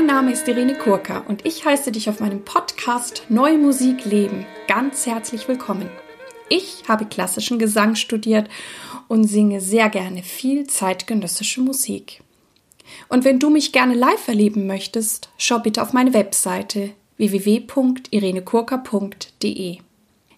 Mein 0.00 0.06
Name 0.06 0.32
ist 0.32 0.48
Irene 0.48 0.76
Kurka 0.76 1.18
und 1.28 1.44
ich 1.44 1.66
heiße 1.66 1.92
dich 1.92 2.08
auf 2.08 2.20
meinem 2.20 2.42
Podcast 2.42 3.26
Neue 3.28 3.58
Musik 3.58 4.06
leben 4.06 4.46
ganz 4.66 5.04
herzlich 5.04 5.46
willkommen. 5.46 5.90
Ich 6.48 6.84
habe 6.88 7.04
klassischen 7.04 7.58
Gesang 7.58 7.96
studiert 7.96 8.48
und 9.08 9.24
singe 9.24 9.60
sehr 9.60 9.90
gerne 9.90 10.22
viel 10.22 10.66
zeitgenössische 10.66 11.60
Musik. 11.60 12.22
Und 13.10 13.26
wenn 13.26 13.38
du 13.38 13.50
mich 13.50 13.72
gerne 13.72 13.92
live 13.92 14.26
erleben 14.26 14.66
möchtest, 14.66 15.28
schau 15.36 15.58
bitte 15.58 15.82
auf 15.82 15.92
meine 15.92 16.14
Webseite 16.14 16.92
www.irenekurka.de. 17.18 19.76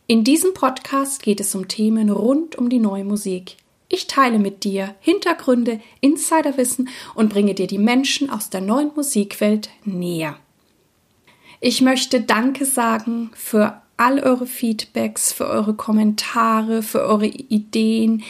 In 0.08 0.24
diesem 0.24 0.54
Podcast 0.54 1.22
geht 1.22 1.38
es 1.38 1.54
um 1.54 1.68
Themen 1.68 2.10
rund 2.10 2.56
um 2.56 2.68
die 2.68 2.80
neue 2.80 3.04
Musik. 3.04 3.58
Ich 3.94 4.06
teile 4.06 4.38
mit 4.38 4.64
dir 4.64 4.94
Hintergründe, 5.00 5.78
Insiderwissen 6.00 6.88
und 7.14 7.28
bringe 7.28 7.52
dir 7.52 7.66
die 7.66 7.76
Menschen 7.76 8.30
aus 8.30 8.48
der 8.48 8.62
neuen 8.62 8.90
Musikwelt 8.96 9.68
näher. 9.84 10.38
Ich 11.60 11.82
möchte 11.82 12.22
Danke 12.22 12.64
sagen 12.64 13.30
für 13.34 13.82
all 13.98 14.18
eure 14.18 14.46
Feedbacks, 14.46 15.34
für 15.34 15.46
eure 15.46 15.74
Kommentare, 15.74 16.82
für 16.82 17.02
eure 17.02 17.26
Ideen, 17.26 18.24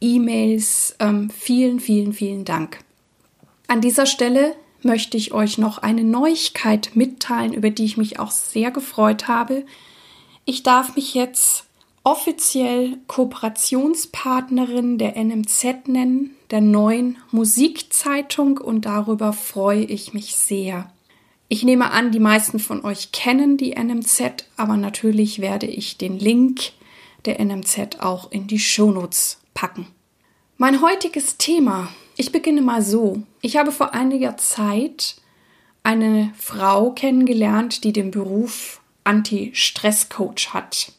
E-Mails. 0.00 0.96
Ähm, 0.98 1.30
vielen, 1.30 1.78
vielen, 1.78 2.12
vielen 2.12 2.44
Dank. 2.44 2.80
An 3.68 3.80
dieser 3.80 4.06
Stelle 4.06 4.56
möchte 4.82 5.16
ich 5.16 5.32
euch 5.32 5.56
noch 5.56 5.78
eine 5.78 6.02
Neuigkeit 6.02 6.90
mitteilen, 6.94 7.52
über 7.52 7.70
die 7.70 7.84
ich 7.84 7.96
mich 7.96 8.18
auch 8.18 8.32
sehr 8.32 8.72
gefreut 8.72 9.28
habe. 9.28 9.64
Ich 10.44 10.64
darf 10.64 10.96
mich 10.96 11.14
jetzt 11.14 11.65
offiziell 12.06 12.98
Kooperationspartnerin 13.08 14.96
der 14.96 15.16
NMZ 15.16 15.88
nennen, 15.88 16.36
der 16.52 16.60
neuen 16.60 17.18
Musikzeitung 17.32 18.58
und 18.58 18.82
darüber 18.82 19.32
freue 19.32 19.82
ich 19.82 20.14
mich 20.14 20.36
sehr. 20.36 20.88
Ich 21.48 21.64
nehme 21.64 21.90
an, 21.90 22.12
die 22.12 22.20
meisten 22.20 22.60
von 22.60 22.84
euch 22.84 23.10
kennen 23.10 23.56
die 23.56 23.72
NMZ, 23.72 24.46
aber 24.56 24.76
natürlich 24.76 25.40
werde 25.40 25.66
ich 25.66 25.98
den 25.98 26.16
Link 26.16 26.72
der 27.24 27.44
NMZ 27.44 27.98
auch 27.98 28.30
in 28.30 28.46
die 28.46 28.60
Shownotes 28.60 29.40
packen. 29.52 29.88
Mein 30.58 30.82
heutiges 30.82 31.38
Thema. 31.38 31.88
Ich 32.16 32.30
beginne 32.30 32.62
mal 32.62 32.82
so. 32.82 33.24
Ich 33.40 33.56
habe 33.56 33.72
vor 33.72 33.94
einiger 33.94 34.36
Zeit 34.36 35.16
eine 35.82 36.32
Frau 36.38 36.92
kennengelernt, 36.92 37.82
die 37.82 37.92
den 37.92 38.12
Beruf 38.12 38.80
Anti-Stress-Coach 39.02 40.50
hat. 40.54 40.92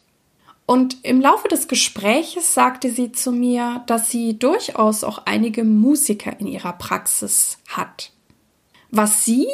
Und 0.67 0.97
im 1.05 1.21
Laufe 1.21 1.47
des 1.47 1.69
Gespräches 1.69 2.53
sagte 2.53 2.91
sie 2.91 3.13
zu 3.13 3.31
mir, 3.31 3.83
dass 3.87 4.11
sie 4.11 4.37
durchaus 4.37 5.05
auch 5.05 5.19
einige 5.25 5.63
Musiker 5.63 6.37
in 6.39 6.45
ihrer 6.45 6.73
Praxis 6.73 7.57
hat. 7.69 8.11
Was 8.91 9.23
sie 9.23 9.47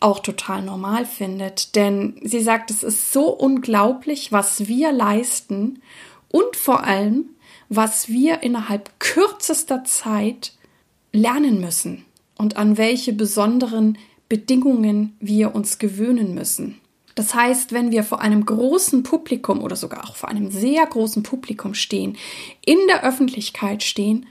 auch 0.00 0.18
total 0.18 0.62
normal 0.62 1.06
findet, 1.06 1.76
denn 1.76 2.20
sie 2.24 2.40
sagt, 2.40 2.72
es 2.72 2.82
ist 2.82 3.12
so 3.12 3.28
unglaublich, 3.28 4.32
was 4.32 4.66
wir 4.66 4.90
leisten 4.90 5.80
und 6.28 6.56
vor 6.56 6.82
allem, 6.82 7.30
was 7.68 8.08
wir 8.08 8.42
innerhalb 8.42 8.98
kürzester 8.98 9.84
Zeit 9.84 10.54
lernen 11.12 11.60
müssen 11.60 12.04
und 12.36 12.56
an 12.56 12.76
welche 12.76 13.12
besonderen 13.12 13.96
Bedingungen 14.28 15.16
wir 15.20 15.54
uns 15.54 15.78
gewöhnen 15.78 16.34
müssen. 16.34 16.80
Das 17.18 17.34
heißt, 17.34 17.72
wenn 17.72 17.90
wir 17.90 18.04
vor 18.04 18.20
einem 18.20 18.46
großen 18.46 19.02
Publikum 19.02 19.60
oder 19.60 19.74
sogar 19.74 20.04
auch 20.04 20.14
vor 20.14 20.28
einem 20.28 20.52
sehr 20.52 20.86
großen 20.86 21.24
Publikum 21.24 21.74
stehen, 21.74 22.16
in 22.64 22.78
der 22.86 23.02
Öffentlichkeit 23.02 23.82
stehen, 23.82 24.26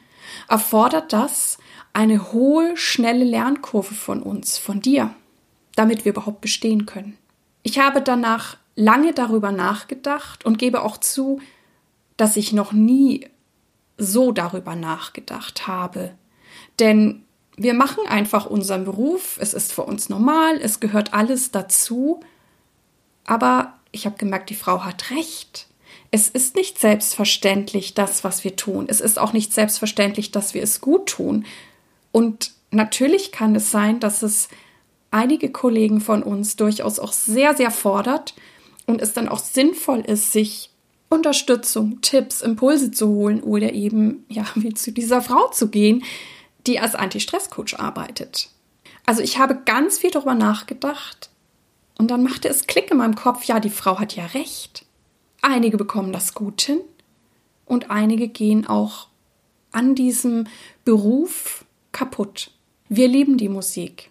erfordert 0.47 1.11
das 1.11 1.57
eine 1.91 2.31
hohe, 2.31 2.77
schnelle 2.77 3.25
Lernkurve 3.25 3.93
von 3.93 4.23
uns, 4.23 4.57
von 4.57 4.79
dir, 4.79 5.13
damit 5.75 6.05
wir 6.05 6.13
überhaupt 6.13 6.39
bestehen 6.39 6.85
können. 6.85 7.17
Ich 7.61 7.77
habe 7.77 8.01
danach 8.01 8.55
lange 8.77 9.11
darüber 9.11 9.51
nachgedacht 9.51 10.45
und 10.45 10.57
gebe 10.57 10.81
auch 10.81 10.95
zu, 10.95 11.41
dass 12.15 12.37
ich 12.37 12.53
noch 12.53 12.71
nie 12.71 13.27
so 13.97 14.31
darüber 14.31 14.77
nachgedacht 14.77 15.67
habe. 15.67 16.13
Denn 16.79 17.25
wir 17.57 17.73
machen 17.73 18.07
einfach 18.07 18.45
unseren 18.45 18.85
Beruf, 18.85 19.37
es 19.41 19.53
ist 19.53 19.73
für 19.73 19.83
uns 19.83 20.07
normal, 20.07 20.55
es 20.61 20.79
gehört 20.79 21.13
alles 21.13 21.51
dazu 21.51 22.21
aber 23.27 23.73
ich 23.91 24.07
habe 24.07 24.17
gemerkt, 24.17 24.49
die 24.49 24.55
Frau 24.55 24.83
hat 24.83 25.11
recht. 25.11 25.67
Es 26.09 26.29
ist 26.29 26.55
nicht 26.55 26.79
selbstverständlich 26.79 27.93
das, 27.93 28.23
was 28.23 28.43
wir 28.43 28.55
tun. 28.55 28.85
Es 28.89 29.01
ist 29.01 29.19
auch 29.19 29.33
nicht 29.33 29.53
selbstverständlich, 29.53 30.31
dass 30.31 30.55
wir 30.55 30.63
es 30.63 30.81
gut 30.81 31.07
tun. 31.07 31.45
Und 32.11 32.51
natürlich 32.71 33.31
kann 33.31 33.55
es 33.55 33.69
sein, 33.69 33.99
dass 33.99 34.23
es 34.23 34.47
einige 35.11 35.51
Kollegen 35.51 36.01
von 36.01 36.23
uns 36.23 36.55
durchaus 36.55 36.99
auch 36.99 37.13
sehr, 37.13 37.55
sehr 37.55 37.71
fordert 37.71 38.33
und 38.85 39.01
es 39.01 39.13
dann 39.13 39.29
auch 39.29 39.39
sinnvoll 39.39 39.99
ist, 39.99 40.31
sich 40.31 40.71
Unterstützung, 41.09 42.01
Tipps, 42.01 42.41
Impulse 42.41 42.91
zu 42.91 43.07
holen 43.07 43.41
oder 43.41 43.73
eben, 43.73 44.25
ja, 44.29 44.45
wie 44.55 44.73
zu 44.73 44.91
dieser 44.91 45.21
Frau 45.21 45.49
zu 45.49 45.69
gehen, 45.69 46.03
die 46.65 46.79
als 46.79 46.95
Anti-Stress-Coach 46.95 47.75
arbeitet. 47.75 48.49
Also 49.05 49.21
ich 49.21 49.37
habe 49.37 49.61
ganz 49.65 49.99
viel 49.99 50.11
darüber 50.11 50.35
nachgedacht, 50.35 51.29
und 51.97 52.09
dann 52.11 52.23
machte 52.23 52.47
es 52.47 52.67
Klick 52.67 52.91
in 52.91 52.97
meinem 52.97 53.15
Kopf, 53.15 53.45
ja, 53.45 53.59
die 53.59 53.69
Frau 53.69 53.99
hat 53.99 54.15
ja 54.15 54.25
recht. 54.27 54.85
Einige 55.41 55.77
bekommen 55.77 56.13
das 56.13 56.33
gut 56.33 56.61
hin 56.61 56.79
und 57.65 57.89
einige 57.89 58.27
gehen 58.27 58.67
auch 58.67 59.07
an 59.71 59.95
diesem 59.95 60.47
Beruf 60.85 61.65
kaputt. 61.91 62.51
Wir 62.89 63.07
lieben 63.07 63.37
die 63.37 63.49
Musik 63.49 64.09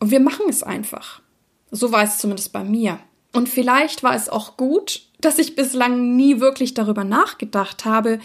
und 0.00 0.10
wir 0.10 0.20
machen 0.20 0.46
es 0.48 0.62
einfach. 0.62 1.22
So 1.70 1.92
war 1.92 2.02
es 2.02 2.18
zumindest 2.18 2.52
bei 2.52 2.64
mir. 2.64 2.98
Und 3.32 3.48
vielleicht 3.48 4.02
war 4.02 4.14
es 4.14 4.28
auch 4.28 4.56
gut, 4.56 5.02
dass 5.20 5.38
ich 5.38 5.54
bislang 5.54 6.16
nie 6.16 6.40
wirklich 6.40 6.74
darüber 6.74 7.04
nachgedacht 7.04 7.84
habe, 7.84 8.20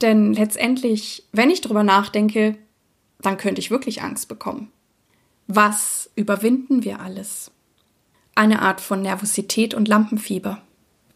denn 0.00 0.32
letztendlich, 0.32 1.24
wenn 1.32 1.50
ich 1.50 1.60
darüber 1.60 1.84
nachdenke, 1.84 2.56
dann 3.20 3.36
könnte 3.36 3.60
ich 3.60 3.70
wirklich 3.70 4.02
Angst 4.02 4.28
bekommen. 4.28 4.72
Was 5.46 6.10
überwinden 6.16 6.82
wir 6.82 7.00
alles? 7.00 7.51
Eine 8.34 8.62
Art 8.62 8.80
von 8.80 9.02
Nervosität 9.02 9.74
und 9.74 9.88
Lampenfieber. 9.88 10.62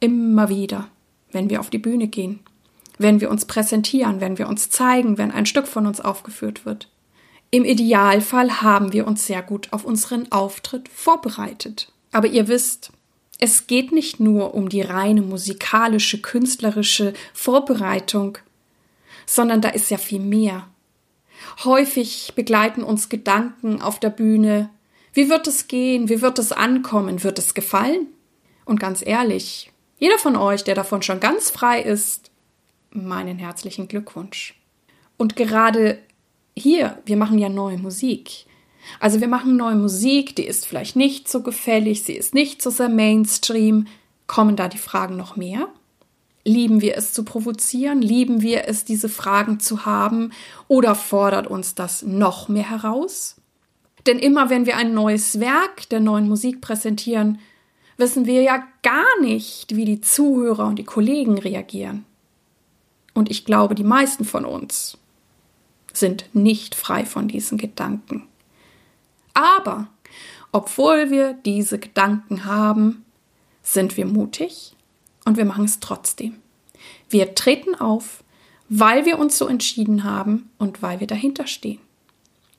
Immer 0.01 0.49
wieder, 0.49 0.89
wenn 1.33 1.51
wir 1.51 1.61
auf 1.61 1.71
die 1.71 1.79
Bühne 1.79 2.09
gehen, 2.09 2.41
wenn 2.99 3.21
wir 3.21 3.31
uns 3.31 3.45
präsentieren, 3.45 4.21
wenn 4.21 4.39
wir 4.39 4.49
uns 4.49 4.71
zeigen, 4.71 5.19
wenn 5.19 5.31
ein 5.31 5.47
Stück 5.47 5.67
von 5.67 5.87
uns 5.87 6.01
aufgeführt 6.01 6.65
wird. 6.65 6.89
Im 7.51 7.65
Idealfall 7.65 8.61
haben 8.63 8.93
wir 8.93 9.07
uns 9.07 9.27
sehr 9.27 9.43
gut 9.43 9.73
auf 9.73 9.85
unseren 9.85 10.31
Auftritt 10.33 10.89
vorbereitet. 10.89 11.93
Aber 12.13 12.27
ihr 12.27 12.49
wisst, 12.49 12.93
es 13.39 13.67
geht 13.67 13.93
nicht 13.93 14.21
nur 14.21 14.55
um 14.55 14.69
die 14.69 14.81
reine 14.81 15.23
musikalische, 15.23 16.21
künstlerische 16.21 17.13
Vorbereitung, 17.35 18.39
sondern 19.27 19.61
da 19.61 19.69
ist 19.69 19.91
ja 19.91 19.99
viel 19.99 20.21
mehr. 20.21 20.67
Häufig 21.65 22.33
begleiten 22.35 22.83
uns 22.83 23.09
Gedanken 23.09 23.83
auf 23.83 24.01
der 24.01 24.11
Bühne, 24.11 24.71
wie 25.17 25.31
wird 25.31 25.47
es 25.47 25.67
gehen? 25.67 26.11
Wie 26.11 26.21
wird 26.21 26.39
es 26.39 26.53
ankommen? 26.53 27.25
Wird 27.25 27.39
es 27.39 27.55
gefallen? 27.55 28.09
Und 28.67 28.79
ganz 28.79 29.03
ehrlich, 29.05 29.73
jeder 29.99 30.19
von 30.19 30.37
euch, 30.37 30.63
der 30.63 30.75
davon 30.75 31.01
schon 31.01 31.21
ganz 31.21 31.51
frei 31.51 31.81
ist, 31.81 32.31
meinen 32.91 33.39
herzlichen 33.39 33.89
Glückwunsch. 33.89 34.61
Und 35.17 35.35
gerade 35.35 35.99
hier, 36.55 36.99
wir 37.07 37.17
machen 37.17 37.39
ja 37.39 37.49
neue 37.49 37.79
Musik. 37.79 38.45
Also 39.01 39.23
wir 39.23 39.29
machen 39.29 39.57
neue 39.57 39.77
Musik, 39.77 40.37
die 40.37 40.45
ist 40.45 40.67
vielleicht 40.67 40.97
nicht 40.97 41.29
so 41.29 41.43
gefällig, 41.43 42.03
sie 42.03 42.13
ist 42.13 42.35
nicht 42.35 42.61
so 42.61 42.69
sehr 42.69 42.91
Mainstream. 42.91 43.87
Kommen 44.27 44.55
da 44.55 44.69
die 44.69 44.77
Fragen 44.77 45.17
noch 45.17 45.35
mehr? 45.35 45.69
Lieben 46.45 46.83
wir 46.83 46.95
es 46.95 47.15
zu 47.15 47.25
provozieren? 47.25 48.03
Lieben 48.03 48.43
wir 48.43 48.69
es, 48.69 48.85
diese 48.85 49.09
Fragen 49.09 49.61
zu 49.61 49.87
haben? 49.87 50.33
Oder 50.69 50.95
fordert 50.95 51.47
uns 51.47 51.75
das 51.75 52.03
noch 52.03 52.49
mehr 52.49 52.69
heraus? 52.69 53.37
Denn 54.07 54.19
immer 54.19 54.51
wenn 54.51 54.67
wir 54.67 54.77
ein 54.77 54.95
neues 54.95 55.41
Werk 55.41 55.89
der 55.89 56.01
neuen 56.01 56.29
Musik 56.29 56.61
präsentieren, 56.61 57.41
wissen 57.97 58.27
wir 58.27 58.43
ja 58.43 58.63
gar 58.83 59.21
nicht, 59.21 59.75
wie 59.75 59.85
die 59.85 60.01
Zuhörer 60.01 60.67
und 60.67 60.79
die 60.79 60.85
Kollegen 60.85 61.39
reagieren. 61.39 62.05
Und 63.15 63.31
ich 63.31 63.45
glaube, 63.45 63.75
die 63.75 63.85
meisten 63.85 64.25
von 64.25 64.45
uns 64.45 64.99
sind 65.93 66.29
nicht 66.35 66.75
frei 66.75 67.07
von 67.07 67.29
diesen 67.29 67.57
Gedanken. 67.57 68.29
Aber 69.33 69.89
obwohl 70.53 71.11
wir 71.11 71.33
diese 71.33 71.79
Gedanken 71.79 72.45
haben, 72.45 73.05
sind 73.63 73.97
wir 73.97 74.07
mutig 74.07 74.77
und 75.25 75.37
wir 75.37 75.45
machen 75.45 75.65
es 75.65 75.81
trotzdem. 75.81 76.37
Wir 77.09 77.35
treten 77.35 77.75
auf, 77.75 78.23
weil 78.69 79.05
wir 79.05 79.19
uns 79.19 79.39
so 79.39 79.47
entschieden 79.49 80.05
haben 80.05 80.51
und 80.59 80.83
weil 80.83 81.01
wir 81.01 81.07
dahinter 81.07 81.47
stehen. 81.47 81.81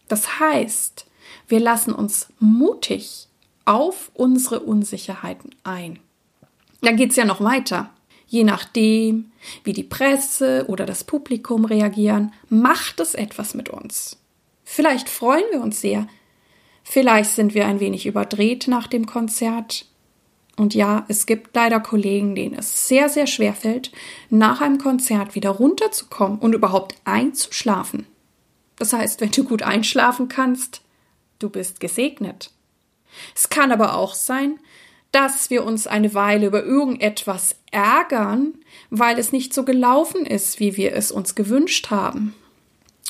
Das 0.08 0.40
heißt, 0.40 1.07
wir 1.48 1.60
lassen 1.60 1.94
uns 1.94 2.28
mutig 2.40 3.28
auf 3.66 4.12
unsere 4.14 4.62
Unsicherheiten 4.62 5.52
ein. 5.64 6.00
Dann 6.82 6.96
geht 6.96 7.12
es 7.12 7.16
ja 7.16 7.26
noch 7.26 7.42
weiter. 7.42 7.90
Je 8.28 8.44
nachdem, 8.44 9.32
wie 9.64 9.74
die 9.74 9.84
Presse 9.84 10.66
oder 10.68 10.86
das 10.86 11.04
Publikum 11.04 11.66
reagieren, 11.66 12.34
macht 12.50 13.00
es 13.00 13.14
etwas 13.14 13.54
mit 13.54 13.70
uns. 13.70 14.18
Vielleicht 14.64 15.08
freuen 15.08 15.46
wir 15.52 15.62
uns 15.62 15.80
sehr, 15.80 16.08
Vielleicht 16.90 17.32
sind 17.32 17.54
wir 17.54 17.68
ein 17.68 17.82
wenig 17.82 18.06
überdreht 18.06 18.70
nach 18.70 18.88
dem 18.88 19.08
Konzert. 19.08 19.88
Und 20.56 20.74
ja, 20.74 21.04
es 21.10 21.26
gibt 21.26 21.54
leider 21.54 21.82
Kollegen, 21.82 22.34
denen 22.34 22.56
es 22.58 22.88
sehr, 22.88 23.10
sehr 23.10 23.28
schwer 23.28 23.54
fällt, 23.54 23.92
nach 24.30 24.62
einem 24.62 24.78
Konzert 24.78 25.36
wieder 25.36 25.50
runterzukommen 25.50 26.40
und 26.40 26.56
überhaupt 26.56 26.96
einzuschlafen. 27.04 28.08
Das 28.78 28.94
heißt, 28.94 29.20
wenn 29.20 29.32
du 29.32 29.44
gut 29.44 29.64
einschlafen 29.64 30.30
kannst, 30.30 30.82
du 31.40 31.50
bist 31.50 31.80
gesegnet. 31.80 32.52
Es 33.36 33.50
kann 33.50 33.72
aber 33.72 33.96
auch 33.96 34.14
sein, 34.14 34.60
dass 35.12 35.50
wir 35.50 35.64
uns 35.64 35.88
eine 35.88 36.14
Weile 36.14 36.48
über 36.48 36.64
irgendetwas 36.64 37.56
ärgern, 37.72 38.54
weil 38.90 39.18
es 39.18 39.32
nicht 39.32 39.54
so 39.54 39.64
gelaufen 39.64 40.26
ist, 40.26 40.60
wie 40.60 40.78
wir 40.78 40.94
es 40.94 41.12
uns 41.12 41.36
gewünscht 41.36 41.90
haben. 41.90 42.36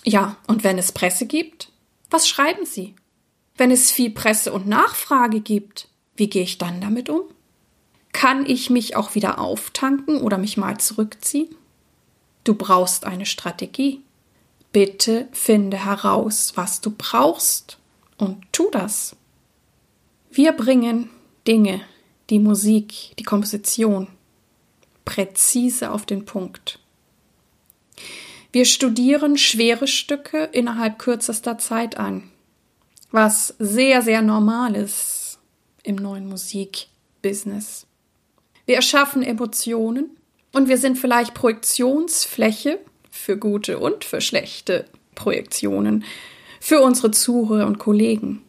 Ja, 0.03 0.37
und 0.47 0.63
wenn 0.63 0.77
es 0.77 0.91
Presse 0.91 1.25
gibt, 1.25 1.71
was 2.09 2.27
schreiben 2.27 2.65
Sie? 2.65 2.95
Wenn 3.57 3.71
es 3.71 3.91
viel 3.91 4.11
Presse 4.11 4.53
und 4.53 4.67
Nachfrage 4.67 5.41
gibt, 5.41 5.89
wie 6.15 6.29
gehe 6.29 6.43
ich 6.43 6.57
dann 6.57 6.79
damit 6.79 7.09
um? 7.09 7.23
Kann 8.13 8.45
ich 8.45 8.69
mich 8.69 8.95
auch 8.95 9.15
wieder 9.15 9.39
auftanken 9.39 10.21
oder 10.21 10.37
mich 10.37 10.57
mal 10.57 10.77
zurückziehen? 10.77 11.53
Du 12.43 12.55
brauchst 12.55 13.05
eine 13.05 13.25
Strategie. 13.25 14.01
Bitte 14.71 15.27
finde 15.31 15.83
heraus, 15.83 16.53
was 16.55 16.81
du 16.81 16.93
brauchst 16.95 17.77
und 18.17 18.43
tu 18.51 18.69
das. 18.71 19.15
Wir 20.29 20.51
bringen 20.51 21.09
Dinge, 21.47 21.81
die 22.29 22.39
Musik, 22.39 23.15
die 23.17 23.23
Komposition 23.23 24.07
präzise 25.05 25.91
auf 25.91 26.05
den 26.05 26.25
Punkt. 26.25 26.79
Wir 28.51 28.65
studieren 28.65 29.37
schwere 29.37 29.87
Stücke 29.87 30.49
innerhalb 30.51 30.99
kürzester 30.99 31.57
Zeit 31.57 31.97
an, 31.97 32.29
was 33.11 33.55
sehr, 33.59 34.01
sehr 34.01 34.21
normal 34.21 34.75
ist 34.75 35.39
im 35.83 35.95
neuen 35.95 36.27
Musikbusiness. 36.27 37.87
Wir 38.65 38.75
erschaffen 38.75 39.23
Emotionen 39.23 40.17
und 40.51 40.67
wir 40.67 40.77
sind 40.77 40.97
vielleicht 40.97 41.33
Projektionsfläche 41.33 42.79
für 43.09 43.37
gute 43.37 43.79
und 43.79 44.03
für 44.03 44.19
schlechte 44.19 44.85
Projektionen 45.15 46.03
für 46.67 46.81
unsere 46.81 47.11
Zuhörer 47.11 47.65
und 47.65 47.79
Kollegen. 47.79 48.41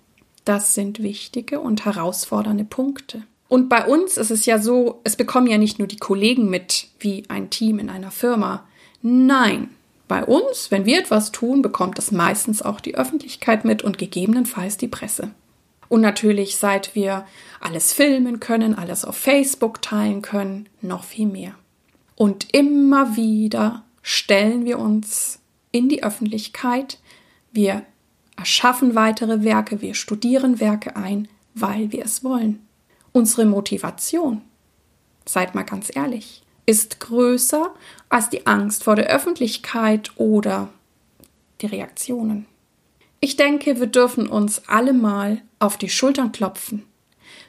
Das 0.44 0.74
sind 0.74 1.04
wichtige 1.04 1.60
und 1.60 1.84
herausfordernde 1.84 2.64
Punkte. 2.64 3.22
Und 3.46 3.68
bei 3.68 3.86
uns 3.86 4.16
ist 4.16 4.32
es 4.32 4.44
ja 4.44 4.58
so, 4.58 5.00
es 5.04 5.14
bekommen 5.14 5.46
ja 5.46 5.56
nicht 5.56 5.78
nur 5.78 5.86
die 5.86 5.98
Kollegen 5.98 6.50
mit, 6.50 6.88
wie 6.98 7.22
ein 7.28 7.48
Team 7.48 7.78
in 7.78 7.88
einer 7.88 8.10
Firma. 8.10 8.66
Nein, 9.02 9.68
bei 10.08 10.24
uns, 10.24 10.72
wenn 10.72 10.84
wir 10.84 10.98
etwas 10.98 11.30
tun, 11.30 11.62
bekommt 11.62 11.96
es 12.00 12.10
meistens 12.10 12.60
auch 12.60 12.80
die 12.80 12.96
Öffentlichkeit 12.96 13.64
mit 13.64 13.84
und 13.84 13.98
gegebenenfalls 13.98 14.78
die 14.78 14.88
Presse. 14.88 15.30
Und 15.88 16.00
natürlich, 16.00 16.56
seit 16.56 16.96
wir 16.96 17.24
alles 17.60 17.92
filmen 17.92 18.40
können, 18.40 18.74
alles 18.74 19.04
auf 19.04 19.16
Facebook 19.16 19.80
teilen 19.80 20.22
können, 20.22 20.68
noch 20.82 21.04
viel 21.04 21.28
mehr. 21.28 21.54
Und 22.16 22.52
immer 22.52 23.14
wieder 23.14 23.84
stellen 24.02 24.64
wir 24.64 24.80
uns 24.80 25.38
in 25.70 25.88
die 25.88 26.02
Öffentlichkeit, 26.02 26.98
wir 27.52 27.84
erschaffen 28.38 28.94
weitere 28.94 29.42
Werke, 29.42 29.82
wir 29.82 29.94
studieren 29.94 30.60
Werke 30.60 30.96
ein, 30.96 31.28
weil 31.54 31.92
wir 31.92 32.04
es 32.04 32.22
wollen. 32.22 32.66
Unsere 33.12 33.44
Motivation, 33.44 34.42
seid 35.26 35.54
mal 35.54 35.64
ganz 35.64 35.94
ehrlich, 35.94 36.42
ist 36.64 37.00
größer 37.00 37.74
als 38.08 38.30
die 38.30 38.46
Angst 38.46 38.84
vor 38.84 38.94
der 38.94 39.08
Öffentlichkeit 39.08 40.12
oder 40.16 40.68
die 41.60 41.66
Reaktionen. 41.66 42.46
Ich 43.20 43.36
denke, 43.36 43.80
wir 43.80 43.88
dürfen 43.88 44.28
uns 44.28 44.62
alle 44.68 44.92
mal 44.92 45.42
auf 45.58 45.76
die 45.76 45.88
Schultern 45.88 46.30
klopfen 46.30 46.84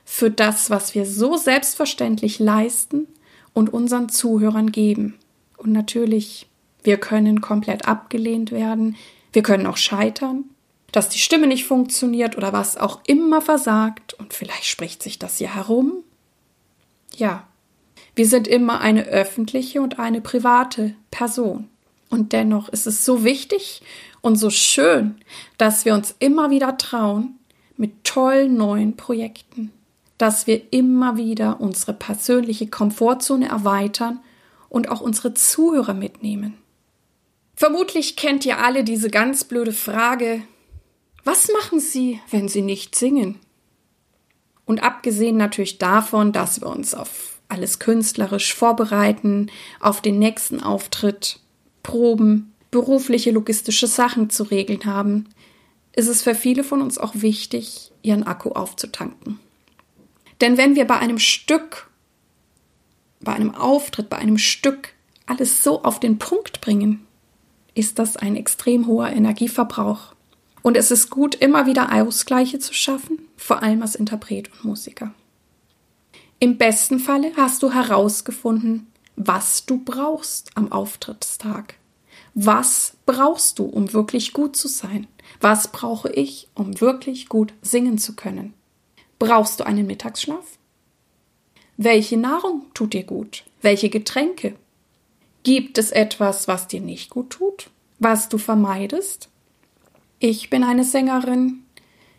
für 0.03 0.31
das, 0.31 0.71
was 0.71 0.95
wir 0.95 1.06
so 1.06 1.38
selbstverständlich 1.38 2.39
leisten 2.39 3.07
und 3.53 3.71
unseren 3.71 4.09
Zuhörern 4.09 4.71
geben. 4.71 5.19
Und 5.57 5.71
natürlich, 5.71 6.47
wir 6.81 6.97
können 6.97 7.42
komplett 7.42 7.88
abgelehnt 7.88 8.51
werden, 8.51 8.95
wir 9.33 9.44
können 9.44 9.68
auch 9.68 9.77
scheitern, 9.77 10.45
dass 10.91 11.09
die 11.09 11.19
Stimme 11.19 11.47
nicht 11.47 11.65
funktioniert 11.65 12.38
oder 12.38 12.53
was 12.53 12.77
auch 12.77 13.00
immer 13.06 13.41
versagt 13.41 14.13
und 14.15 14.33
vielleicht 14.33 14.65
spricht 14.65 15.03
sich 15.03 15.19
das 15.19 15.39
ja 15.39 15.50
herum. 15.50 16.03
Ja, 17.15 17.47
wir 18.15 18.27
sind 18.27 18.47
immer 18.47 18.81
eine 18.81 19.06
öffentliche 19.06 19.81
und 19.81 20.00
eine 20.00 20.21
private 20.21 20.95
Person. 21.12 21.69
Und 22.09 22.33
dennoch 22.33 22.69
ist 22.69 22.88
es 22.88 23.06
so 23.06 23.24
wichtig 23.24 23.81
und 24.21 24.36
so 24.36 24.50
schön, 24.50 25.15
dass 25.57 25.86
wir 25.86 25.94
uns 25.94 26.15
immer 26.19 26.50
wieder 26.50 26.77
trauen 26.77 27.39
mit 27.77 28.03
tollen 28.03 28.57
neuen 28.57 28.97
Projekten, 28.97 29.71
dass 30.18 30.47
wir 30.47 30.62
immer 30.74 31.18
wieder 31.18 31.62
unsere 31.62 31.94
persönliche 31.94 32.68
Komfortzone 32.68 33.47
erweitern 33.47 34.19
und 34.69 34.89
auch 34.89 35.01
unsere 35.01 35.33
Zuhörer 35.33 35.94
mitnehmen. 35.94 36.57
Vermutlich 37.56 38.15
kennt 38.15 38.45
ihr 38.45 38.59
alle 38.59 38.83
diese 38.83 39.09
ganz 39.09 39.44
blöde 39.44 39.74
Frage, 39.74 40.42
was 41.24 41.50
machen 41.51 41.80
Sie, 41.80 42.19
wenn 42.30 42.48
Sie 42.48 42.62
nicht 42.62 42.95
singen? 42.95 43.39
Und 44.66 44.83
abgesehen 44.83 45.38
natürlich 45.38 45.77
davon, 45.77 46.31
dass 46.31 46.62
wir 46.62 46.68
uns 46.68 46.94
auf 46.94 47.39
alles 47.48 47.80
künstlerisch 47.80 48.54
vorbereiten, 48.54 49.50
auf 49.80 50.01
den 50.01 50.19
nächsten 50.19 50.62
Auftritt, 50.62 51.39
Proben, 51.81 52.54
berufliche 52.71 53.31
logistische 53.31 53.88
Sachen 53.88 54.30
zu 54.30 54.44
regeln 54.44 54.86
haben, 54.86 55.30
ist 55.95 56.07
es 56.07 56.21
für 56.21 56.36
viele 56.36 56.63
von 56.63 56.81
uns 56.81 56.98
auch 56.98 57.13
wichtig, 57.16 57.92
ihren 58.04 58.24
Akku 58.24 58.51
aufzutanken. 58.51 59.39
Denn 60.39 60.57
wenn 60.57 60.75
wir 60.75 60.86
bei 60.86 60.98
einem 60.98 61.19
Stück, 61.19 61.89
bei 63.19 63.33
einem 63.33 63.54
Auftritt, 63.54 64.10
bei 64.10 64.18
einem 64.18 64.38
Stück 64.38 64.94
alles 65.25 65.63
so 65.63 65.83
auf 65.83 66.00
den 66.00 66.18
Punkt 66.19 66.62
bringen, 66.62 67.06
ist 67.75 68.00
das 68.00 68.18
ein 68.18 68.36
extrem 68.36 68.88
hoher 68.88 69.10
Energieverbrauch. 69.10 70.13
Und 70.61 70.75
es 70.77 70.91
ist 70.91 71.09
gut, 71.09 71.35
immer 71.35 71.65
wieder 71.65 71.91
Ausgleiche 71.91 72.59
zu 72.59 72.73
schaffen, 72.73 73.19
vor 73.38 73.63
allem 73.63 73.81
als 73.81 73.95
Interpret 73.95 74.51
und 74.51 74.65
Musiker. 74.65 75.13
Im 76.39 76.57
besten 76.57 77.00
Falle 77.00 77.31
hast 77.35 77.63
du 77.63 77.71
herausgefunden, 77.71 78.88
was 79.15 79.65
du 79.65 79.79
brauchst 79.83 80.51
am 80.56 80.71
Auftrittstag. 80.71 81.75
Was 82.33 82.94
brauchst 83.06 83.59
du, 83.59 83.66
um 83.66 83.92
wirklich 83.92 84.33
gut 84.33 84.56
zu 84.56 84.68
sein? 84.68 85.07
Was 85.42 85.71
brauche 85.71 86.09
ich, 86.09 86.47
um 86.54 86.80
wirklich 86.80 87.28
gut 87.28 87.54
singen 87.61 87.97
zu 87.97 88.16
können? 88.16 88.54
Brauchst 89.18 89.59
du 89.59 89.66
einen 89.66 89.87
Mittagsschlaf? 89.87 90.57
Welche 91.75 92.18
Nahrung 92.18 92.66
tut 92.73 92.94
dir 92.94 93.04
gut? 93.04 93.44
Welche 93.61 93.89
Getränke? 93.89 94.56
Gibt 95.44 95.78
es 95.78 95.92
etwas, 95.92 96.47
was 96.47 96.68
dir 96.68 96.81
nicht 96.81 97.09
gut 97.09 97.31
tut? 97.31 97.69
Was 97.99 98.30
du 98.30 98.37
vermeidest? 98.37 99.30
Ich 100.19 100.49
bin 100.49 100.64
eine 100.64 100.83
Sängerin. 100.83 101.64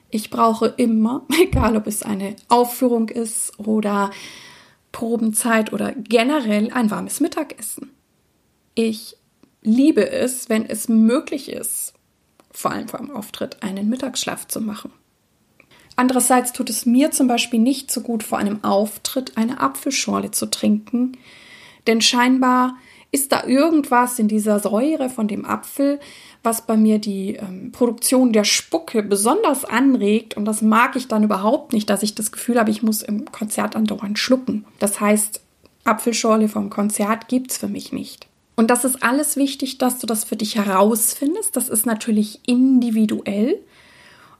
Ich 0.09 0.31
brauche 0.31 0.67
immer, 0.67 1.27
egal 1.43 1.77
ob 1.77 1.87
es 1.87 2.03
eine 2.03 2.35
Aufführung 2.49 3.09
ist 3.09 3.59
oder 3.59 4.11
Probenzeit 4.93 5.73
oder 5.73 5.93
generell 5.93 6.73
ein 6.73 6.91
warmes 6.91 7.21
Mittagessen. 7.21 7.91
Ich 8.75 9.17
liebe 9.63 10.11
es, 10.11 10.49
wenn 10.49 10.65
es 10.65 10.89
möglich 10.89 11.51
ist, 11.51 11.93
vor 12.51 12.73
allem 12.73 12.89
vor 12.89 12.99
dem 13.01 13.11
Auftritt, 13.11 13.63
einen 13.63 13.89
Mittagsschlaf 13.89 14.49
zu 14.49 14.61
machen. 14.61 14.91
Andererseits 15.97 16.53
tut 16.53 16.71
es 16.71 16.87
mir 16.87 17.11
zum 17.11 17.29
Beispiel 17.29 17.61
nicht 17.61 17.91
so 17.91 18.01
gut, 18.01 18.23
vor 18.23 18.39
einem 18.39 18.65
Auftritt 18.65 19.37
eine 19.37 19.61
Apfelschorle 19.61 20.31
zu 20.31 20.47
trinken, 20.47 21.19
denn 21.87 22.01
scheinbar 22.01 22.77
ist 23.13 23.33
da 23.33 23.45
irgendwas 23.45 24.19
in 24.19 24.29
dieser 24.29 24.61
Säure 24.61 25.11
von 25.11 25.27
dem 25.27 25.45
Apfel, 25.45 25.99
was 26.43 26.67
bei 26.67 26.77
mir 26.77 26.99
die 26.99 27.35
ähm, 27.35 27.73
Produktion 27.73 28.33
der 28.33 28.45
Spucke 28.45 29.03
besonders 29.03 29.65
anregt. 29.65 30.37
Und 30.37 30.45
das 30.45 30.63
mag 30.63 30.97
ich 30.97 31.09
dann 31.09 31.25
überhaupt 31.25 31.73
nicht, 31.73 31.91
dass 31.91 32.03
ich 32.03 32.15
das 32.15 32.33
Gefühl 32.33 32.59
habe, 32.59 32.71
ich 32.71 32.83
muss 32.83 33.03
im 33.03 33.31
Konzert 33.31 33.77
andauernd 33.77 34.19
schlucken. 34.19 34.65
Das 34.79 35.01
heißt, 35.01 35.41
Apfelschorle 35.85 36.49
vom 36.49 36.71
Konzert 36.71 37.29
gibt 37.29 37.51
es 37.51 37.59
für 37.59 37.69
mich 37.69 37.93
nicht. 37.93 38.29
Und 38.55 38.71
das 38.71 38.85
ist 38.85 39.03
alles 39.03 39.37
wichtig, 39.37 39.79
dass 39.79 39.99
du 39.99 40.07
das 40.07 40.25
für 40.25 40.37
dich 40.37 40.57
herausfindest. 40.57 41.57
Das 41.57 41.69
ist 41.69 41.87
natürlich 41.87 42.41
individuell. 42.47 43.59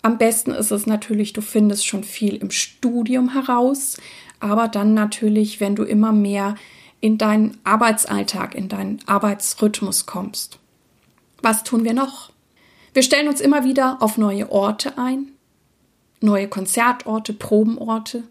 Am 0.03 0.19
besten 0.19 0.53
ist 0.53 0.71
es 0.71 0.87
natürlich, 0.87 1.33
du 1.33 1.41
findest 1.41 1.87
schon 1.87 2.05
viel 2.05 2.37
im 2.37 2.51
Studium 2.51 3.33
heraus, 3.33 3.97
aber 4.39 4.69
dann 4.69 4.95
natürlich, 4.95 5.61
wenn 5.61 5.75
du 5.75 5.83
immer 5.85 6.13
mehr 6.13 6.55
in 7.01 7.19
deinen 7.19 7.59
Arbeitsalltag, 7.65 8.55
in 8.55 8.69
deinen 8.69 9.01
Arbeitsrhythmus 9.07 10.07
kommst. 10.07 10.59
Was 11.43 11.65
tun 11.65 11.85
wir 11.85 11.95
noch? 11.95 12.31
Wir 12.93 13.03
stellen 13.03 13.29
uns 13.29 13.41
immer 13.41 13.65
wieder 13.65 13.99
auf 14.01 14.19
neue 14.19 14.51
Orte 14.51 14.99
ein, 14.99 15.33
neue 16.21 16.49
Konzertorte, 16.49 17.33
Probenorte, 17.33 18.25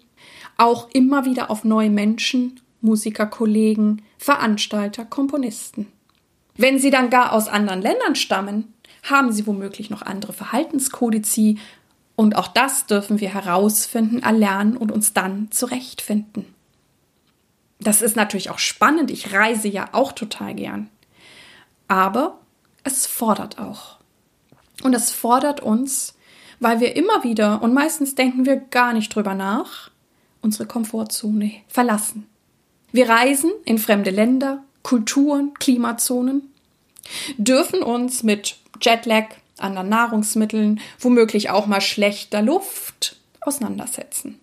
auch 0.57 0.89
immer 0.91 1.25
wieder 1.25 1.49
auf 1.49 1.63
neue 1.63 1.89
Menschen, 1.89 2.59
Musikerkollegen, 2.81 4.01
Veranstalter, 4.17 5.05
Komponisten. 5.05 5.87
Wenn 6.55 6.77
sie 6.77 6.91
dann 6.91 7.09
gar 7.09 7.31
aus 7.33 7.47
anderen 7.47 7.81
Ländern 7.81 8.15
stammen, 8.15 8.73
haben 9.03 9.31
sie 9.31 9.47
womöglich 9.47 9.89
noch 9.89 10.01
andere 10.01 10.33
Verhaltenskodizi 10.33 11.57
Und 12.15 12.35
auch 12.35 12.49
das 12.49 12.85
dürfen 12.85 13.21
wir 13.21 13.33
herausfinden, 13.33 14.19
erlernen 14.19 14.75
und 14.75 14.91
uns 14.91 15.13
dann 15.13 15.51
zurechtfinden. 15.51 16.45
Das 17.79 18.01
ist 18.01 18.15
natürlich 18.15 18.49
auch 18.49 18.59
spannend. 18.59 19.09
Ich 19.09 19.33
reise 19.33 19.67
ja 19.67 19.89
auch 19.93 20.11
total 20.11 20.53
gern. 20.53 20.89
Aber 21.87 22.39
es 22.83 23.05
fordert 23.05 23.57
auch. 23.59 23.97
Und 24.83 24.93
es 24.93 25.11
fordert 25.11 25.61
uns, 25.61 26.15
weil 26.59 26.79
wir 26.79 26.95
immer 26.95 27.23
wieder, 27.23 27.61
und 27.61 27.73
meistens 27.73 28.15
denken 28.15 28.45
wir 28.45 28.57
gar 28.57 28.93
nicht 28.93 29.13
drüber 29.13 29.33
nach, 29.33 29.91
unsere 30.41 30.65
Komfortzone 30.65 31.51
verlassen. 31.67 32.27
Wir 32.91 33.09
reisen 33.09 33.51
in 33.65 33.77
fremde 33.77 34.09
Länder, 34.09 34.63
Kulturen, 34.83 35.53
Klimazonen, 35.55 36.53
dürfen 37.37 37.83
uns 37.83 38.23
mit 38.23 38.57
Jetlag, 38.81 39.25
anderen 39.57 39.89
Nahrungsmitteln, 39.89 40.79
womöglich 40.99 41.49
auch 41.49 41.65
mal 41.65 41.81
schlechter 41.81 42.41
Luft 42.41 43.17
auseinandersetzen. 43.41 44.39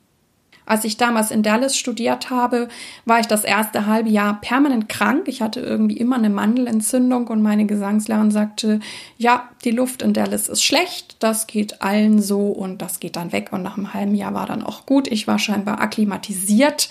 Als 0.66 0.84
ich 0.84 0.96
damals 0.96 1.30
in 1.30 1.44
Dallas 1.44 1.78
studiert 1.78 2.28
habe, 2.28 2.68
war 3.04 3.20
ich 3.20 3.26
das 3.26 3.44
erste 3.44 3.86
halbe 3.86 4.10
Jahr 4.10 4.40
permanent 4.40 4.88
krank. 4.88 5.28
Ich 5.28 5.40
hatte 5.40 5.60
irgendwie 5.60 5.96
immer 5.96 6.16
eine 6.16 6.28
Mandelentzündung 6.28 7.28
und 7.28 7.40
meine 7.40 7.66
Gesangslehrerin 7.66 8.32
sagte, 8.32 8.80
ja, 9.16 9.48
die 9.64 9.70
Luft 9.70 10.02
in 10.02 10.12
Dallas 10.12 10.48
ist 10.48 10.64
schlecht, 10.64 11.16
das 11.20 11.46
geht 11.46 11.82
allen 11.82 12.20
so 12.20 12.48
und 12.48 12.82
das 12.82 12.98
geht 12.98 13.14
dann 13.14 13.30
weg. 13.30 13.50
Und 13.52 13.62
nach 13.62 13.76
einem 13.76 13.94
halben 13.94 14.14
Jahr 14.16 14.34
war 14.34 14.46
dann 14.46 14.64
auch 14.64 14.86
gut. 14.86 15.06
Ich 15.06 15.28
war 15.28 15.38
scheinbar 15.38 15.80
akklimatisiert 15.80 16.88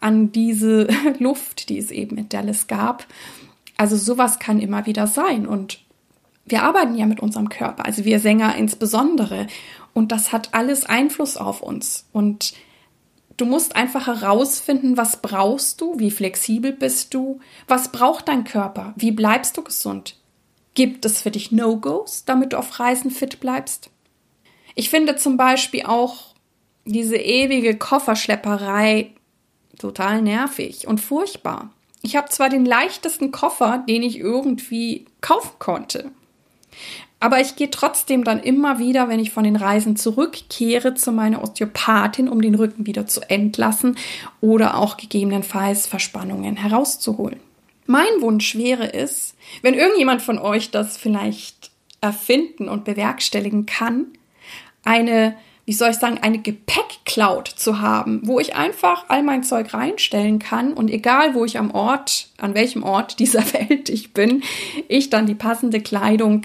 an 0.00 0.32
diese 0.32 0.88
Luft, 1.20 1.68
die 1.68 1.78
es 1.78 1.92
eben 1.92 2.18
in 2.18 2.28
Dallas 2.28 2.66
gab. 2.66 3.06
Also 3.76 3.96
sowas 3.96 4.40
kann 4.40 4.58
immer 4.58 4.86
wieder 4.86 5.06
sein 5.06 5.46
und 5.46 5.80
wir 6.46 6.62
arbeiten 6.62 6.94
ja 6.94 7.06
mit 7.06 7.20
unserem 7.20 7.48
Körper, 7.48 7.86
also 7.86 8.04
wir 8.04 8.20
Sänger 8.20 8.54
insbesondere. 8.56 9.46
Und 9.94 10.12
das 10.12 10.32
hat 10.32 10.50
alles 10.52 10.84
Einfluss 10.84 11.36
auf 11.36 11.62
uns. 11.62 12.06
Und 12.12 12.52
du 13.36 13.44
musst 13.44 13.76
einfach 13.76 14.06
herausfinden, 14.06 14.96
was 14.96 15.20
brauchst 15.20 15.80
du, 15.80 15.98
wie 15.98 16.10
flexibel 16.10 16.72
bist 16.72 17.14
du, 17.14 17.40
was 17.66 17.90
braucht 17.90 18.28
dein 18.28 18.44
Körper, 18.44 18.94
wie 18.96 19.12
bleibst 19.12 19.56
du 19.56 19.62
gesund. 19.62 20.16
Gibt 20.74 21.04
es 21.04 21.20
für 21.20 21.30
dich 21.30 21.52
No-Gos, 21.52 22.24
damit 22.24 22.52
du 22.52 22.58
auf 22.58 22.80
Reisen 22.80 23.10
fit 23.10 23.40
bleibst? 23.40 23.90
Ich 24.74 24.90
finde 24.90 25.16
zum 25.16 25.36
Beispiel 25.36 25.84
auch 25.84 26.34
diese 26.84 27.16
ewige 27.16 27.76
Kofferschlepperei 27.76 29.12
total 29.78 30.22
nervig 30.22 30.86
und 30.86 31.00
furchtbar. 31.00 31.70
Ich 32.02 32.16
habe 32.16 32.28
zwar 32.28 32.48
den 32.48 32.66
leichtesten 32.66 33.30
Koffer, 33.30 33.84
den 33.88 34.02
ich 34.02 34.18
irgendwie 34.18 35.06
kaufen 35.20 35.58
konnte. 35.58 36.10
Aber 37.24 37.40
ich 37.40 37.56
gehe 37.56 37.70
trotzdem 37.70 38.22
dann 38.22 38.38
immer 38.38 38.78
wieder, 38.78 39.08
wenn 39.08 39.18
ich 39.18 39.30
von 39.30 39.44
den 39.44 39.56
Reisen 39.56 39.96
zurückkehre, 39.96 40.92
zu 40.94 41.10
meiner 41.10 41.42
Osteopathin, 41.42 42.28
um 42.28 42.42
den 42.42 42.54
Rücken 42.54 42.86
wieder 42.86 43.06
zu 43.06 43.22
entlassen 43.30 43.96
oder 44.42 44.76
auch 44.76 44.98
gegebenenfalls 44.98 45.86
Verspannungen 45.86 46.56
herauszuholen. 46.56 47.40
Mein 47.86 48.20
Wunsch 48.20 48.56
wäre 48.56 48.92
es, 48.92 49.36
wenn 49.62 49.72
irgendjemand 49.72 50.20
von 50.20 50.38
euch 50.38 50.70
das 50.70 50.98
vielleicht 50.98 51.70
erfinden 52.02 52.68
und 52.68 52.84
bewerkstelligen 52.84 53.64
kann, 53.64 54.08
eine, 54.84 55.34
wie 55.64 55.72
soll 55.72 55.92
ich 55.92 55.96
sagen, 55.96 56.18
eine 56.20 56.40
Gepäckcloud 56.40 57.48
zu 57.48 57.80
haben, 57.80 58.20
wo 58.24 58.38
ich 58.38 58.54
einfach 58.54 59.06
all 59.08 59.22
mein 59.22 59.44
Zeug 59.44 59.72
reinstellen 59.72 60.40
kann 60.40 60.74
und 60.74 60.90
egal 60.90 61.34
wo 61.34 61.46
ich 61.46 61.58
am 61.58 61.70
Ort, 61.70 62.28
an 62.36 62.52
welchem 62.52 62.82
Ort 62.82 63.18
dieser 63.18 63.50
Welt 63.54 63.88
ich 63.88 64.12
bin, 64.12 64.42
ich 64.88 65.08
dann 65.08 65.24
die 65.24 65.34
passende 65.34 65.80
Kleidung 65.80 66.44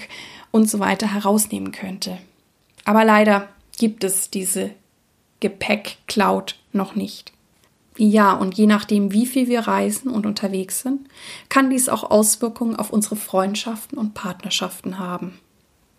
und 0.51 0.70
so 0.70 0.79
weiter 0.79 1.13
herausnehmen 1.13 1.72
könnte. 1.72 2.18
Aber 2.86 3.06
leider 3.06 3.50
gibt 3.77 4.03
es 4.03 4.29
diese 4.29 4.72
Gepäck-Cloud 5.39 6.56
noch 6.74 6.96
nicht. 6.96 7.32
Ja, 7.98 8.34
und 8.34 8.58
je 8.58 8.65
nachdem, 8.65 9.12
wie 9.12 9.25
viel 9.25 9.48
wir 9.48 9.62
reisen 9.62 10.10
und 10.10 10.25
unterwegs 10.25 10.82
sind, 10.82 11.10
kann 11.50 11.70
dies 11.70 11.89
auch 11.89 12.10
Auswirkungen 12.10 12.77
auf 12.77 12.91
unsere 12.91 13.18
Freundschaften 13.18 13.98
und 13.98 14.13
Partnerschaften 14.13 15.00
haben. 15.00 15.38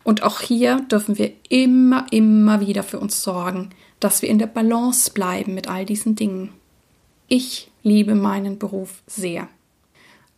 Und 0.02 0.22
auch 0.22 0.40
hier 0.40 0.80
dürfen 0.80 1.18
wir 1.18 1.32
immer, 1.50 2.06
immer 2.10 2.60
wieder 2.60 2.82
für 2.82 2.98
uns 2.98 3.22
sorgen, 3.22 3.70
dass 4.00 4.22
wir 4.22 4.30
in 4.30 4.38
der 4.38 4.46
Balance 4.46 5.12
bleiben 5.12 5.54
mit 5.54 5.68
all 5.68 5.84
diesen 5.84 6.16
Dingen. 6.16 6.52
Ich 7.28 7.70
liebe 7.82 8.14
meinen 8.14 8.58
Beruf 8.58 9.02
sehr. 9.06 9.48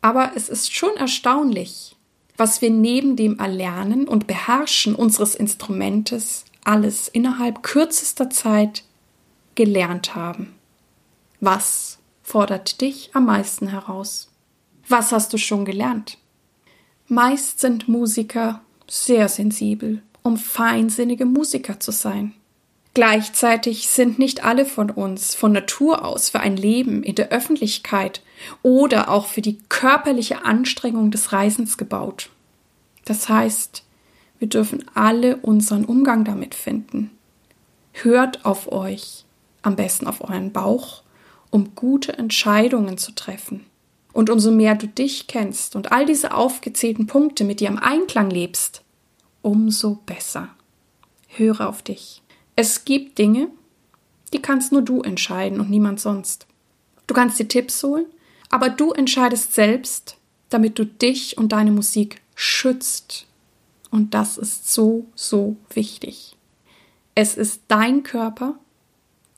Aber 0.01 0.33
es 0.35 0.49
ist 0.49 0.75
schon 0.75 0.97
erstaunlich, 0.97 1.95
was 2.37 2.63
wir 2.63 2.71
neben 2.71 3.17
dem 3.17 3.39
Erlernen 3.39 4.09
und 4.09 4.27
Beherrschen 4.27 4.95
unseres 4.95 5.35
Instrumentes 5.35 6.45
alles 6.65 7.09
innerhalb 7.09 7.63
kürzester 7.63 8.31
Zeit 8.31 8.85
gelernt 9.55 10.15
haben. 10.15 10.55
Was 11.41 11.99
fordert 12.23 12.81
dich 12.81 13.11
am 13.15 13.27
meisten 13.27 13.69
heraus? 13.69 14.31
Was 14.89 15.13
hast 15.13 15.33
du 15.33 15.39
schon 15.39 15.65
gelernt? 15.65 16.19
Meist 17.09 17.61
sind 17.61 17.89
Musiker 17.89 18.63
sehr 18.89 19.29
sensibel, 19.29 20.03
um 20.23 20.37
feinsinnige 20.37 21.27
Musiker 21.27 21.81
zu 21.81 21.91
sein. 21.91 22.35
Gleichzeitig 22.95 23.89
sind 23.89 24.19
nicht 24.19 24.45
alle 24.45 24.67
von 24.67 24.91
uns 24.91 25.35
von 25.35 25.53
Natur 25.53 26.05
aus 26.05 26.29
für 26.29 26.41
ein 26.41 26.57
Leben 26.57 27.03
in 27.03 27.15
der 27.15 27.31
Öffentlichkeit 27.31 28.23
oder 28.63 29.09
auch 29.09 29.27
für 29.27 29.41
die 29.41 29.59
körperliche 29.71 30.45
Anstrengung 30.45 31.11
des 31.11 31.33
Reisens 31.33 31.79
gebaut. 31.79 32.29
Das 33.07 33.31
heißt, 33.31 33.85
wir 34.39 34.49
dürfen 34.49 34.85
alle 34.95 35.37
unseren 35.37 35.85
Umgang 35.85 36.25
damit 36.25 36.55
finden. 36.55 37.11
Hört 37.93 38.45
auf 38.45 38.71
euch, 38.71 39.25
am 39.63 39.77
besten 39.77 40.07
auf 40.07 40.21
euren 40.23 40.53
Bauch, 40.53 41.03
um 41.51 41.75
gute 41.75 42.19
Entscheidungen 42.19 42.99
zu 42.99 43.13
treffen. 43.13 43.65
Und 44.13 44.29
umso 44.29 44.51
mehr 44.51 44.75
du 44.75 44.87
dich 44.87 45.27
kennst 45.27 45.77
und 45.77 45.93
all 45.93 46.05
diese 46.05 46.35
aufgezählten 46.35 47.07
Punkte 47.07 47.45
mit 47.45 47.61
dir 47.61 47.69
im 47.69 47.79
Einklang 47.79 48.29
lebst, 48.29 48.83
umso 49.41 49.99
besser. 50.05 50.49
Höre 51.29 51.67
auf 51.69 51.81
dich. 51.83 52.22
Es 52.63 52.85
gibt 52.85 53.19
Dinge, 53.19 53.49
die 54.33 54.41
kannst 54.41 54.71
nur 54.71 54.83
du 54.83 55.03
entscheiden 55.03 55.59
und 55.59 55.69
niemand 55.69 55.99
sonst. 55.99 56.47
Du 57.09 57.13
kannst 57.13 57.41
dir 57.41 57.49
Tipps 57.49 57.83
holen, 57.83 58.07
aber 58.51 58.69
du 58.69 58.93
entscheidest 58.93 59.53
selbst, 59.53 60.17
damit 60.49 60.79
du 60.79 60.87
dich 60.87 61.37
und 61.37 61.51
deine 61.51 61.73
Musik 61.73 62.21
schützt. 62.37 63.27
Und 63.91 64.15
das 64.15 64.39
ist 64.39 64.73
so, 64.73 65.07
so 65.17 65.57
wichtig. 65.75 66.37
Es 67.17 67.37
ist 67.37 67.63
dein 67.67 68.05
Körper 68.05 68.61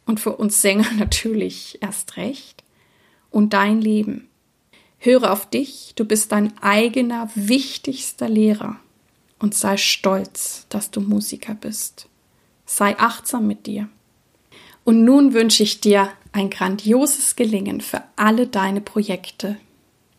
und 0.04 0.20
für 0.20 0.36
uns 0.36 0.60
Sänger 0.60 0.92
natürlich 0.98 1.78
erst 1.80 2.18
recht 2.18 2.62
und 3.30 3.54
dein 3.54 3.80
Leben. 3.80 4.28
Höre 4.98 5.32
auf 5.32 5.48
dich, 5.48 5.94
du 5.96 6.04
bist 6.04 6.30
dein 6.30 6.52
eigener 6.58 7.30
wichtigster 7.34 8.28
Lehrer 8.28 8.76
und 9.38 9.54
sei 9.54 9.78
stolz, 9.78 10.66
dass 10.68 10.90
du 10.90 11.00
Musiker 11.00 11.54
bist. 11.54 12.06
Sei 12.74 12.98
achtsam 12.98 13.46
mit 13.46 13.66
dir. 13.66 13.88
Und 14.82 15.04
nun 15.04 15.32
wünsche 15.32 15.62
ich 15.62 15.80
dir 15.80 16.08
ein 16.32 16.50
grandioses 16.50 17.36
Gelingen 17.36 17.80
für 17.80 18.02
alle 18.16 18.48
deine 18.48 18.80
Projekte. 18.80 19.56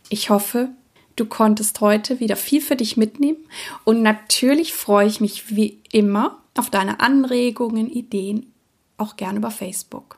Ich 0.07 0.29
hoffe, 0.29 0.69
du 1.17 1.25
konntest 1.25 1.81
heute 1.81 2.21
wieder 2.21 2.37
viel 2.37 2.61
für 2.61 2.77
dich 2.77 2.95
mitnehmen 2.95 3.39
und 3.83 4.01
natürlich 4.01 4.73
freue 4.73 5.05
ich 5.05 5.19
mich 5.19 5.53
wie 5.53 5.81
immer 5.91 6.41
auf 6.55 6.69
deine 6.69 7.01
Anregungen, 7.01 7.89
Ideen, 7.91 8.53
auch 8.95 9.17
gern 9.17 9.35
über 9.35 9.51
Facebook. 9.51 10.17